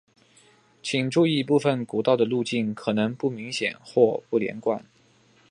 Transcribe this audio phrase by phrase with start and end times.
[0.81, 4.83] 请注意部份古道的路径可能不明显或不连贯。